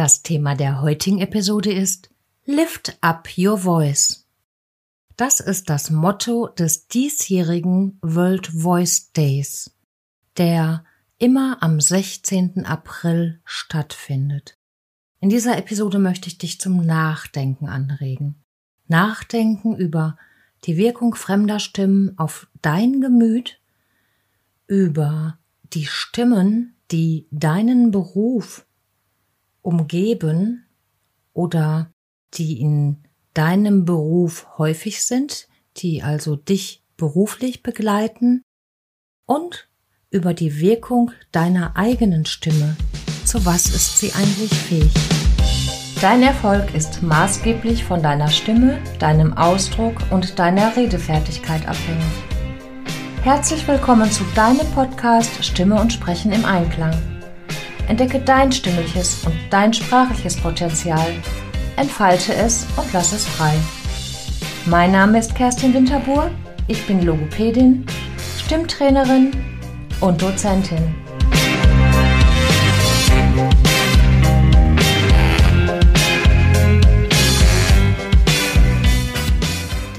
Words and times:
Das 0.00 0.22
Thema 0.22 0.54
der 0.54 0.80
heutigen 0.80 1.18
Episode 1.18 1.70
ist 1.70 2.08
Lift 2.46 2.96
up 3.02 3.28
your 3.36 3.58
voice. 3.58 4.26
Das 5.18 5.40
ist 5.40 5.68
das 5.68 5.90
Motto 5.90 6.48
des 6.48 6.88
diesjährigen 6.88 7.98
World 8.00 8.46
Voice 8.46 9.12
Days, 9.12 9.76
der 10.38 10.84
immer 11.18 11.62
am 11.62 11.82
16. 11.82 12.64
April 12.64 13.42
stattfindet. 13.44 14.56
In 15.20 15.28
dieser 15.28 15.58
Episode 15.58 15.98
möchte 15.98 16.28
ich 16.28 16.38
dich 16.38 16.58
zum 16.62 16.78
Nachdenken 16.86 17.68
anregen. 17.68 18.36
Nachdenken 18.88 19.76
über 19.76 20.16
die 20.64 20.78
Wirkung 20.78 21.14
fremder 21.14 21.60
Stimmen 21.60 22.18
auf 22.18 22.48
dein 22.62 23.02
Gemüt, 23.02 23.60
über 24.66 25.38
die 25.74 25.84
Stimmen, 25.84 26.74
die 26.90 27.26
deinen 27.30 27.90
Beruf 27.90 28.64
umgeben 29.62 30.66
oder 31.32 31.92
die 32.34 32.60
in 32.60 32.98
deinem 33.34 33.84
Beruf 33.84 34.46
häufig 34.58 35.02
sind, 35.02 35.48
die 35.76 36.02
also 36.02 36.36
dich 36.36 36.82
beruflich 36.96 37.62
begleiten 37.62 38.42
und 39.26 39.68
über 40.10 40.34
die 40.34 40.60
Wirkung 40.60 41.12
deiner 41.32 41.76
eigenen 41.76 42.26
Stimme. 42.26 42.76
Zu 43.24 43.44
was 43.46 43.66
ist 43.66 43.98
sie 43.98 44.12
eigentlich 44.12 44.52
fähig? 44.52 44.92
Dein 46.00 46.22
Erfolg 46.22 46.74
ist 46.74 47.02
maßgeblich 47.02 47.84
von 47.84 48.02
deiner 48.02 48.28
Stimme, 48.28 48.78
deinem 48.98 49.34
Ausdruck 49.34 49.94
und 50.10 50.38
deiner 50.38 50.74
Redefertigkeit 50.76 51.68
abhängig. 51.68 52.04
Herzlich 53.22 53.68
willkommen 53.68 54.10
zu 54.10 54.24
deinem 54.34 54.66
Podcast 54.72 55.44
Stimme 55.44 55.78
und 55.78 55.92
Sprechen 55.92 56.32
im 56.32 56.46
Einklang. 56.46 57.19
Entdecke 57.88 58.20
dein 58.20 58.52
stimmliches 58.52 59.24
und 59.24 59.34
dein 59.50 59.72
sprachliches 59.72 60.36
Potenzial. 60.36 61.12
Entfalte 61.76 62.34
es 62.34 62.66
und 62.76 62.92
lass 62.92 63.12
es 63.12 63.26
frei. 63.26 63.54
Mein 64.66 64.92
Name 64.92 65.18
ist 65.18 65.34
Kerstin 65.34 65.72
Winterbuhr. 65.72 66.30
Ich 66.68 66.86
bin 66.86 67.02
Logopädin, 67.02 67.86
Stimmtrainerin 68.38 69.32
und 70.00 70.22
Dozentin. 70.22 70.94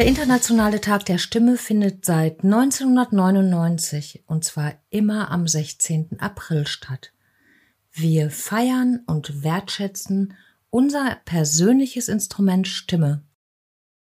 Der 0.02 0.08
Internationale 0.08 0.82
Tag 0.82 1.06
der 1.06 1.20
Stimme 1.20 1.58
findet 1.58 2.06
seit 2.06 2.44
1999 2.44 4.24
und 4.26 4.44
zwar 4.44 4.74
immer 4.90 5.30
am 5.30 5.48
16. 5.48 6.20
April 6.20 6.66
statt. 6.66 7.12
Wir 7.94 8.31
feiern 8.31 9.03
und 9.06 9.44
wertschätzen 9.44 10.36
unser 10.70 11.17
persönliches 11.25 12.08
Instrument 12.08 12.67
Stimme. 12.67 13.23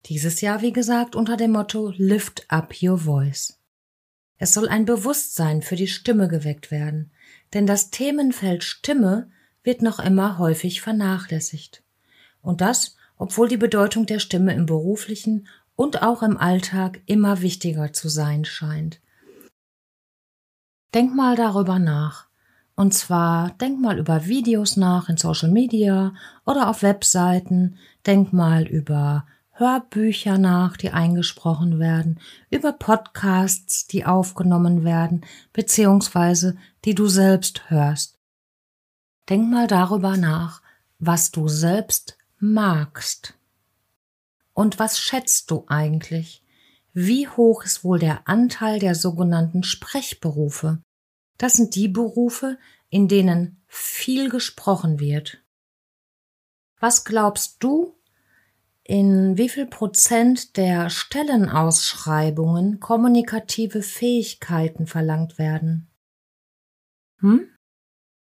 Dieses 0.06 0.40
Jahr, 0.40 0.60
wie 0.60 0.72
gesagt, 0.72 1.14
unter 1.14 1.36
dem 1.36 1.52
Motto 1.52 1.92
Lift 1.96 2.50
up 2.50 2.74
your 2.82 2.98
voice. 2.98 3.60
Es 4.38 4.52
soll 4.52 4.68
ein 4.68 4.84
Bewusstsein 4.84 5.62
für 5.62 5.76
die 5.76 5.88
Stimme 5.88 6.28
geweckt 6.28 6.70
werden, 6.70 7.12
denn 7.54 7.66
das 7.66 7.90
Themenfeld 7.90 8.64
Stimme 8.64 9.30
wird 9.62 9.82
noch 9.82 9.98
immer 9.98 10.38
häufig 10.38 10.80
vernachlässigt. 10.80 11.82
Und 12.42 12.60
das, 12.60 12.96
obwohl 13.16 13.48
die 13.48 13.56
Bedeutung 13.56 14.06
der 14.06 14.18
Stimme 14.18 14.54
im 14.54 14.66
beruflichen 14.66 15.48
und 15.76 16.02
auch 16.02 16.22
im 16.22 16.36
Alltag 16.36 17.00
immer 17.06 17.40
wichtiger 17.40 17.92
zu 17.92 18.08
sein 18.08 18.44
scheint. 18.44 19.00
Denk 20.94 21.14
mal 21.14 21.36
darüber 21.36 21.78
nach. 21.78 22.25
Und 22.77 22.92
zwar 22.92 23.52
denk 23.52 23.80
mal 23.80 23.98
über 23.98 24.27
Videos 24.27 24.77
nach 24.77 25.08
in 25.08 25.16
Social 25.16 25.50
Media 25.50 26.12
oder 26.44 26.69
auf 26.69 26.82
Webseiten, 26.82 27.78
denk 28.05 28.34
mal 28.34 28.66
über 28.66 29.27
Hörbücher 29.52 30.36
nach, 30.36 30.77
die 30.77 30.91
eingesprochen 30.91 31.78
werden, 31.78 32.20
über 32.50 32.72
Podcasts, 32.72 33.87
die 33.87 34.04
aufgenommen 34.04 34.84
werden, 34.84 35.25
beziehungsweise 35.54 36.59
die 36.84 36.94
du 36.94 37.06
selbst 37.09 37.70
hörst. 37.70 38.19
Denk 39.31 39.50
mal 39.50 39.66
darüber 39.66 40.19
nach, 40.19 40.60
was 40.98 41.31
du 41.31 41.48
selbst 41.48 42.19
magst. 42.38 43.32
Und 44.53 44.78
was 44.78 44.98
schätzt 44.98 45.50
du 45.50 45.64
eigentlich? 45.69 46.44
Wie 46.93 47.26
hoch 47.26 47.64
ist 47.64 47.84
wohl 47.84 47.98
der 47.98 48.28
Anteil 48.28 48.78
der 48.78 48.94
sogenannten 48.94 49.62
Sprechberufe? 49.62 50.82
Das 51.38 51.54
sind 51.54 51.74
die 51.74 51.88
Berufe, 51.88 52.58
in 52.88 53.08
denen 53.08 53.62
viel 53.66 54.30
gesprochen 54.30 55.00
wird. 55.00 55.42
Was 56.78 57.04
glaubst 57.04 57.62
du, 57.62 57.97
in 58.84 59.36
wie 59.36 59.48
viel 59.48 59.66
Prozent 59.66 60.56
der 60.56 60.91
Stellenausschreibungen 60.91 62.78
kommunikative 62.78 63.82
Fähigkeiten 63.82 64.86
verlangt 64.86 65.38
werden? 65.38 65.88
Hm? 67.19 67.48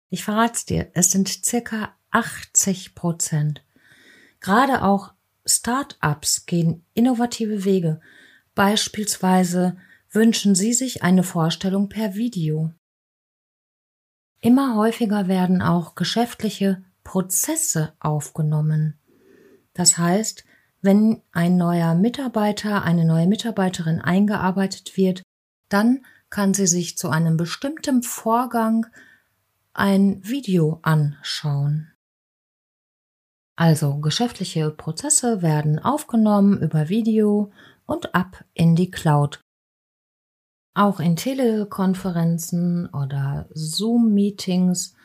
Ich 0.09 0.23
verrat's 0.23 0.65
dir, 0.65 0.89
es 0.93 1.11
sind 1.11 1.27
circa 1.27 1.95
80 2.11 2.95
Prozent. 2.95 3.65
Gerade 4.39 4.83
auch 4.83 5.13
Start-ups 5.45 6.45
gehen 6.45 6.85
innovative 6.93 7.65
Wege. 7.65 7.99
Beispielsweise 8.55 9.77
wünschen 10.11 10.55
sie 10.55 10.73
sich 10.73 11.03
eine 11.03 11.23
Vorstellung 11.23 11.89
per 11.89 12.13
Video. 12.13 12.71
Immer 14.43 14.75
häufiger 14.75 15.29
werden 15.29 15.61
auch 15.61 15.95
geschäftliche 15.95 16.83
Prozesse 17.05 17.93
aufgenommen. 18.01 18.99
Das 19.73 19.97
heißt, 19.97 20.43
wenn 20.81 21.21
ein 21.31 21.55
neuer 21.55 21.95
Mitarbeiter, 21.95 22.83
eine 22.83 23.05
neue 23.05 23.25
Mitarbeiterin 23.25 24.01
eingearbeitet 24.01 24.97
wird, 24.97 25.23
dann 25.69 26.05
kann 26.29 26.53
sie 26.53 26.67
sich 26.67 26.97
zu 26.97 27.09
einem 27.09 27.37
bestimmten 27.37 28.03
Vorgang 28.03 28.85
ein 29.71 30.19
Video 30.25 30.79
anschauen. 30.81 31.93
Also 33.55 34.01
geschäftliche 34.01 34.71
Prozesse 34.71 35.41
werden 35.41 35.79
aufgenommen 35.79 36.59
über 36.59 36.89
Video 36.89 37.53
und 37.85 38.13
ab 38.13 38.43
in 38.53 38.75
die 38.75 38.91
Cloud 38.91 39.39
auch 40.73 40.99
in 40.99 41.15
Telekonferenzen 41.15 42.87
oder 42.87 43.47
Zoom-Meetings 43.53 44.95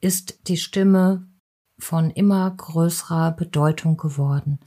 ist 0.00 0.48
die 0.48 0.58
Stimme 0.58 1.26
von 1.78 2.10
immer 2.10 2.50
größerer 2.50 3.32
Bedeutung 3.32 3.96
geworden 3.96 4.60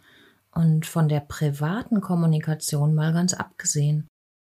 und 0.51 0.85
von 0.85 1.07
der 1.07 1.21
privaten 1.21 2.01
Kommunikation 2.01 2.95
mal 2.95 3.13
ganz 3.13 3.33
abgesehen. 3.33 4.07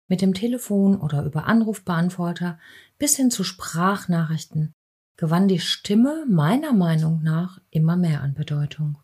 Mit 0.08 0.22
dem 0.22 0.34
Telefon 0.34 0.96
oder 1.00 1.24
über 1.24 1.46
Anrufbeantworter 1.46 2.58
bis 2.98 3.16
hin 3.16 3.30
zu 3.30 3.44
Sprachnachrichten 3.44 4.72
gewann 5.16 5.48
die 5.48 5.60
Stimme 5.60 6.24
meiner 6.28 6.72
Meinung 6.72 7.22
nach 7.22 7.60
immer 7.70 7.96
mehr 7.96 8.22
an 8.22 8.34
Bedeutung. 8.34 8.98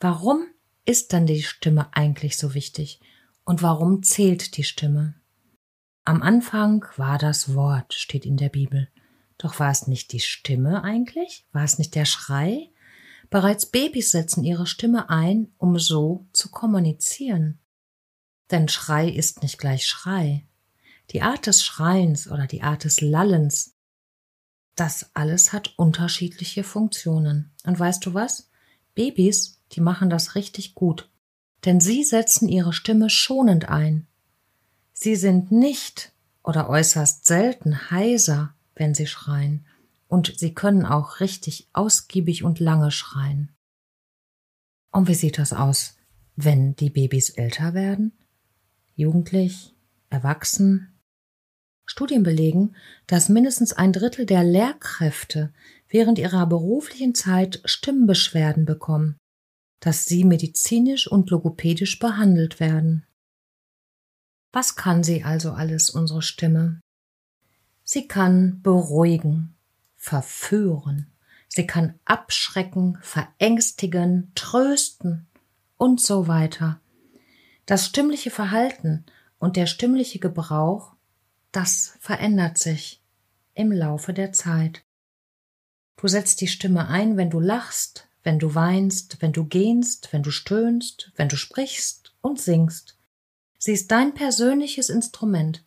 Warum 0.00 0.46
ist 0.84 1.12
dann 1.12 1.26
die 1.26 1.42
Stimme 1.42 1.88
eigentlich 1.92 2.36
so 2.36 2.54
wichtig 2.54 3.00
und 3.44 3.62
warum 3.62 4.02
zählt 4.02 4.56
die 4.56 4.64
Stimme? 4.64 5.14
Am 6.06 6.22
Anfang 6.22 6.86
war 6.96 7.18
das 7.18 7.56
Wort, 7.56 7.92
steht 7.92 8.26
in 8.26 8.36
der 8.36 8.48
Bibel. 8.48 8.88
Doch 9.38 9.58
war 9.58 9.72
es 9.72 9.88
nicht 9.88 10.12
die 10.12 10.20
Stimme 10.20 10.84
eigentlich? 10.84 11.44
War 11.50 11.64
es 11.64 11.78
nicht 11.78 11.96
der 11.96 12.04
Schrei? 12.04 12.70
Bereits 13.28 13.66
Babys 13.66 14.12
setzen 14.12 14.44
ihre 14.44 14.68
Stimme 14.68 15.10
ein, 15.10 15.48
um 15.58 15.80
so 15.80 16.28
zu 16.32 16.52
kommunizieren. 16.52 17.58
Denn 18.52 18.68
Schrei 18.68 19.08
ist 19.08 19.42
nicht 19.42 19.58
gleich 19.58 19.84
Schrei. 19.84 20.46
Die 21.10 21.22
Art 21.22 21.48
des 21.48 21.64
Schreins 21.64 22.30
oder 22.30 22.46
die 22.46 22.62
Art 22.62 22.84
des 22.84 23.00
Lallens, 23.00 23.74
das 24.76 25.10
alles 25.14 25.52
hat 25.52 25.74
unterschiedliche 25.76 26.62
Funktionen. 26.62 27.50
Und 27.64 27.80
weißt 27.80 28.06
du 28.06 28.14
was? 28.14 28.48
Babys, 28.94 29.60
die 29.72 29.80
machen 29.80 30.08
das 30.08 30.36
richtig 30.36 30.76
gut. 30.76 31.10
Denn 31.64 31.80
sie 31.80 32.04
setzen 32.04 32.48
ihre 32.48 32.72
Stimme 32.72 33.10
schonend 33.10 33.68
ein. 33.68 34.06
Sie 34.98 35.14
sind 35.14 35.52
nicht 35.52 36.12
oder 36.42 36.70
äußerst 36.70 37.26
selten 37.26 37.90
heiser, 37.90 38.54
wenn 38.74 38.94
sie 38.94 39.06
schreien, 39.06 39.66
und 40.08 40.38
sie 40.38 40.54
können 40.54 40.86
auch 40.86 41.20
richtig 41.20 41.68
ausgiebig 41.74 42.44
und 42.44 42.60
lange 42.60 42.90
schreien. 42.90 43.54
Und 44.90 45.08
wie 45.08 45.14
sieht 45.14 45.38
das 45.38 45.52
aus, 45.52 45.98
wenn 46.34 46.76
die 46.76 46.88
Babys 46.88 47.30
älter 47.30 47.74
werden? 47.74 48.12
Jugendlich? 48.94 49.74
Erwachsen? 50.08 50.94
Studien 51.84 52.22
belegen, 52.22 52.74
dass 53.06 53.28
mindestens 53.28 53.74
ein 53.74 53.92
Drittel 53.92 54.24
der 54.24 54.44
Lehrkräfte 54.44 55.52
während 55.88 56.18
ihrer 56.18 56.46
beruflichen 56.46 57.14
Zeit 57.14 57.60
Stimmbeschwerden 57.66 58.64
bekommen, 58.64 59.18
dass 59.80 60.06
sie 60.06 60.24
medizinisch 60.24 61.06
und 61.06 61.28
logopädisch 61.28 61.98
behandelt 61.98 62.60
werden. 62.60 63.06
Was 64.52 64.76
kann 64.76 65.02
sie 65.02 65.24
also 65.24 65.52
alles, 65.52 65.90
unsere 65.90 66.22
Stimme? 66.22 66.80
Sie 67.84 68.08
kann 68.08 68.62
beruhigen, 68.62 69.54
verführen, 69.96 71.10
Sie 71.56 71.66
kann 71.66 71.98
abschrecken, 72.04 72.98
verängstigen, 73.00 74.30
trösten 74.34 75.26
und 75.78 76.02
so 76.02 76.28
weiter. 76.28 76.80
Das 77.64 77.86
stimmliche 77.86 78.30
Verhalten 78.30 79.06
und 79.38 79.56
der 79.56 79.66
stimmliche 79.66 80.18
Gebrauch, 80.18 80.92
das 81.52 81.96
verändert 81.98 82.58
sich 82.58 83.02
im 83.54 83.72
Laufe 83.72 84.12
der 84.12 84.32
Zeit. 84.32 84.82
Du 85.96 86.08
setzt 86.08 86.42
die 86.42 86.48
Stimme 86.48 86.88
ein, 86.88 87.16
wenn 87.16 87.30
du 87.30 87.40
lachst, 87.40 88.06
wenn 88.22 88.38
du 88.38 88.54
weinst, 88.54 89.22
wenn 89.22 89.32
du 89.32 89.46
gehst, 89.46 90.12
wenn 90.12 90.22
du 90.22 90.30
stöhnst, 90.30 91.10
wenn 91.16 91.30
du 91.30 91.36
sprichst 91.36 92.14
und 92.20 92.38
singst. 92.38 92.95
Sie 93.66 93.72
ist 93.72 93.90
dein 93.90 94.14
persönliches 94.14 94.90
Instrument. 94.90 95.66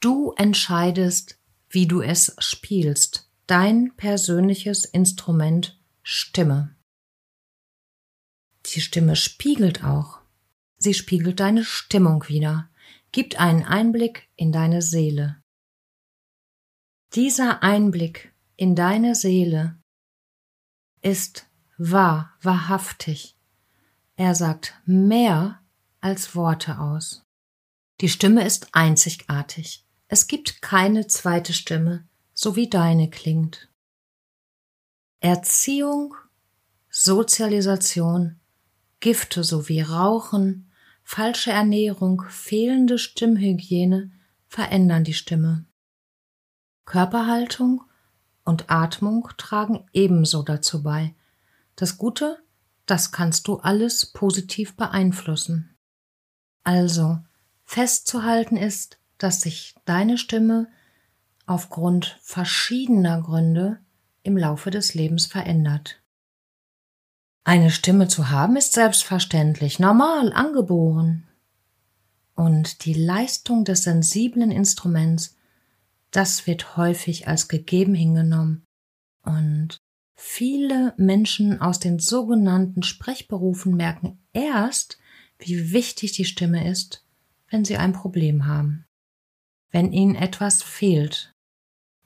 Du 0.00 0.32
entscheidest, 0.32 1.38
wie 1.68 1.86
du 1.86 2.00
es 2.00 2.34
spielst. 2.40 3.30
Dein 3.46 3.94
persönliches 3.96 4.84
Instrument 4.84 5.80
Stimme. 6.02 6.74
Die 8.66 8.80
Stimme 8.80 9.14
spiegelt 9.14 9.84
auch. 9.84 10.18
Sie 10.78 10.94
spiegelt 10.94 11.38
deine 11.38 11.64
Stimmung 11.64 12.26
wieder, 12.26 12.68
gibt 13.12 13.38
einen 13.38 13.62
Einblick 13.62 14.28
in 14.34 14.50
deine 14.50 14.82
Seele. 14.82 15.40
Dieser 17.14 17.62
Einblick 17.62 18.34
in 18.56 18.74
deine 18.74 19.14
Seele 19.14 19.80
ist 21.02 21.48
wahr, 21.78 22.36
wahrhaftig. 22.42 23.38
Er 24.16 24.34
sagt 24.34 24.74
mehr 24.86 25.61
als 26.02 26.34
Worte 26.36 26.78
aus. 26.78 27.24
Die 28.00 28.08
Stimme 28.08 28.44
ist 28.44 28.68
einzigartig. 28.72 29.86
Es 30.08 30.26
gibt 30.26 30.60
keine 30.60 31.06
zweite 31.06 31.54
Stimme, 31.54 32.06
so 32.34 32.56
wie 32.56 32.68
deine 32.68 33.08
klingt. 33.08 33.70
Erziehung, 35.20 36.14
Sozialisation, 36.90 38.40
Gifte 39.00 39.44
sowie 39.44 39.80
Rauchen, 39.80 40.70
falsche 41.02 41.50
Ernährung, 41.50 42.22
fehlende 42.28 42.98
Stimmhygiene 42.98 44.10
verändern 44.48 45.04
die 45.04 45.14
Stimme. 45.14 45.64
Körperhaltung 46.84 47.84
und 48.44 48.70
Atmung 48.70 49.28
tragen 49.38 49.86
ebenso 49.92 50.42
dazu 50.42 50.82
bei. 50.82 51.14
Das 51.76 51.96
Gute, 51.96 52.42
das 52.86 53.12
kannst 53.12 53.48
du 53.48 53.56
alles 53.56 54.06
positiv 54.06 54.76
beeinflussen. 54.76 55.71
Also, 56.64 57.18
festzuhalten 57.64 58.56
ist, 58.56 58.98
dass 59.18 59.40
sich 59.40 59.74
deine 59.84 60.18
Stimme 60.18 60.68
aufgrund 61.46 62.18
verschiedener 62.22 63.20
Gründe 63.20 63.78
im 64.22 64.36
Laufe 64.36 64.70
des 64.70 64.94
Lebens 64.94 65.26
verändert. 65.26 66.02
Eine 67.44 67.70
Stimme 67.70 68.06
zu 68.06 68.30
haben 68.30 68.56
ist 68.56 68.72
selbstverständlich, 68.72 69.80
normal, 69.80 70.32
angeboren. 70.32 71.26
Und 72.34 72.84
die 72.84 72.94
Leistung 72.94 73.64
des 73.64 73.82
sensiblen 73.82 74.52
Instruments, 74.52 75.36
das 76.12 76.46
wird 76.46 76.76
häufig 76.76 77.26
als 77.26 77.48
gegeben 77.48 77.94
hingenommen. 77.94 78.64
Und 79.24 79.78
viele 80.14 80.94
Menschen 80.96 81.60
aus 81.60 81.80
den 81.80 81.98
sogenannten 81.98 82.82
Sprechberufen 82.84 83.76
merken 83.76 84.24
erst, 84.32 84.98
wie 85.42 85.72
wichtig 85.72 86.12
die 86.12 86.24
Stimme 86.24 86.68
ist, 86.68 87.04
wenn 87.50 87.64
sie 87.64 87.76
ein 87.76 87.92
Problem 87.92 88.46
haben, 88.46 88.86
wenn 89.70 89.92
ihnen 89.92 90.14
etwas 90.14 90.62
fehlt. 90.62 91.34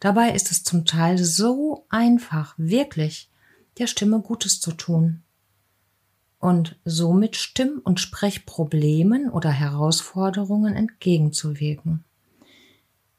Dabei 0.01 0.33
ist 0.33 0.51
es 0.51 0.65
zum 0.65 0.85
Teil 0.85 1.19
so 1.19 1.87
einfach, 1.89 2.55
wirklich 2.59 3.31
der 3.79 3.87
Stimme 3.87 4.21
Gutes 4.21 4.61
zu 4.61 4.73
tun 4.73 5.23
und 6.39 6.79
somit 6.85 7.37
Stimm- 7.37 7.81
und 7.83 8.01
Sprechproblemen 8.01 9.31
oder 9.31 9.51
Herausforderungen 9.51 10.75
entgegenzuwirken. 10.75 12.05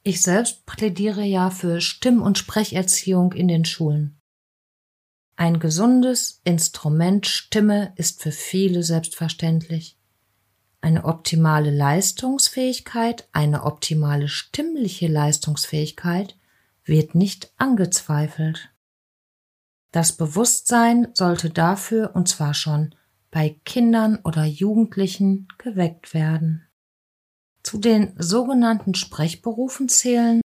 Ich 0.04 0.22
selbst 0.22 0.66
plädiere 0.66 1.24
ja 1.24 1.50
für 1.50 1.82
Stimm- 1.82 2.22
und 2.22 2.38
Sprecherziehung 2.38 3.34
in 3.34 3.48
den 3.48 3.66
Schulen. 3.66 4.18
Ein 5.36 5.60
gesundes 5.60 6.42
Instrument 6.46 7.28
Stimme 7.28 7.94
ist 7.96 8.22
für 8.22 8.32
viele 8.32 8.84
selbstverständlich. 8.84 9.97
Eine 10.82 11.06
optimale 11.06 11.72
Leistungsfähigkeit, 11.72 13.28
eine 13.32 13.64
optimale 13.64 14.28
stimmliche 14.28 15.08
Leistungsfähigkeit 15.08 16.38
wird 16.86 17.16
nicht 17.16 17.52
angezweifelt. 17.58 18.70
Das 19.92 20.16
Bewusstsein 20.16 21.08
sollte 21.14 21.50
dafür, 21.50 22.16
und 22.16 22.28
zwar 22.28 22.54
schon 22.54 22.94
bei 23.32 23.60
Kindern 23.66 24.20
oder 24.24 24.46
Jugendlichen 24.46 25.48
geweckt 25.58 26.14
werden. 26.14 26.68
Zu 27.64 27.78
den 27.80 28.14
sogenannten 28.18 28.94
Sprechberufen 28.94 29.90
zählen 29.90 30.42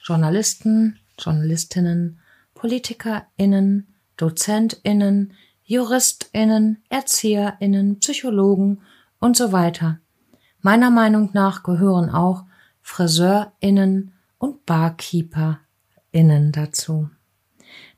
Journalisten, 0.00 1.00
Journalistinnen, 1.18 2.20
PolitikerInnen, 2.52 3.94
DozentInnen, 4.16 5.32
JuristInnen, 5.64 6.82
ErzieherInnen, 6.90 7.98
Psychologen 7.98 8.82
und 9.18 9.36
so 9.36 9.50
weiter. 9.52 10.00
Meiner 10.60 10.90
Meinung 10.90 11.30
nach 11.32 11.62
gehören 11.62 12.10
auch 12.10 12.44
FriseurInnen 12.82 14.12
und 14.38 14.66
BarkeeperInnen 14.66 16.52
dazu. 16.52 17.08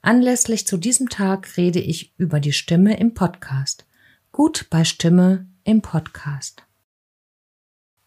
Anlässlich 0.01 0.67
zu 0.67 0.75
diesem 0.75 1.07
Tag 1.07 1.55
rede 1.55 1.79
ich 1.79 2.13
über 2.17 2.41
die 2.41 2.51
Stimme 2.51 2.99
im 2.99 3.13
Podcast. 3.13 3.85
Gut 4.33 4.67
bei 4.69 4.83
Stimme 4.83 5.47
im 5.63 5.81
Podcast. 5.81 6.63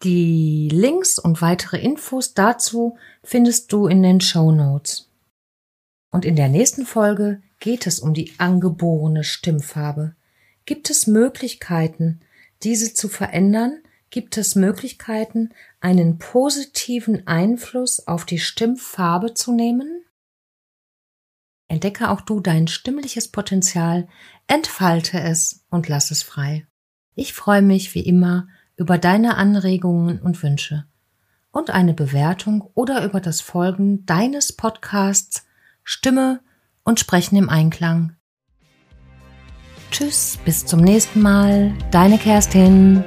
Die 0.03 0.69
Links 0.71 1.19
und 1.19 1.41
weitere 1.41 1.79
Infos 1.81 2.35
dazu 2.35 2.99
findest 3.23 3.73
du 3.73 3.87
in 3.87 4.03
den 4.03 4.21
Show 4.21 4.53
Notes. 4.53 5.09
Und 6.11 6.27
in 6.27 6.37
der 6.37 6.51
nächsten 6.51 6.85
Folge 6.85 7.41
geht 7.59 7.87
es 7.87 8.01
um 8.01 8.13
die 8.13 8.35
angeborene 8.39 9.25
Stimmfarbe. 9.25 10.15
Gibt 10.67 10.91
es 10.91 11.07
Möglichkeiten, 11.07 12.21
diese 12.63 12.93
zu 12.93 13.09
verändern? 13.09 13.83
Gibt 14.11 14.37
es 14.37 14.57
Möglichkeiten, 14.57 15.51
einen 15.81 16.19
positiven 16.19 17.27
Einfluss 17.29 18.07
auf 18.09 18.25
die 18.25 18.41
Stimmfarbe 18.41 19.35
zu 19.35 19.53
nehmen? 19.53 20.05
Entdecke 21.69 22.11
auch 22.11 22.21
du 22.21 22.41
dein 22.41 22.67
stimmliches 22.67 23.29
Potenzial, 23.29 24.09
entfalte 24.49 25.21
es 25.21 25.65
und 25.71 25.89
lass 25.89 26.11
es 26.11 26.25
frei. 26.25 26.67
Ich 27.15 27.33
freue 27.33 27.63
mich 27.63 27.95
wie 27.95 28.01
immer 28.01 28.49
über 28.77 28.99
deine 28.99 29.37
Anregungen 29.37 30.21
und 30.21 30.43
Wünsche 30.43 30.87
und 31.53 31.71
eine 31.71 31.95
Bewertung 31.95 32.69
oder 32.75 33.05
über 33.05 33.21
das 33.21 33.41
Folgen 33.41 34.05
deines 34.07 34.53
Podcasts 34.53 35.47
Stimme 35.85 36.41
und 36.83 36.99
Sprechen 36.99 37.37
im 37.37 37.49
Einklang. 37.49 38.17
Tschüss, 39.93 40.39
bis 40.45 40.67
zum 40.67 40.81
nächsten 40.81 41.21
Mal, 41.21 41.73
deine 41.91 42.19
Kerstin. 42.19 43.05